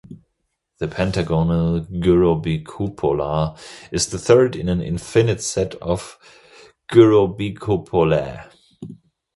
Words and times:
The 0.79 0.87
"pentagonal 0.87 1.81
gyrobicupola" 1.81 3.55
is 3.91 4.07
the 4.07 4.17
third 4.17 4.55
in 4.55 4.67
an 4.67 4.81
infinite 4.81 5.41
set 5.43 5.75
of 5.75 6.17
gyrobicupolae. 6.91 8.49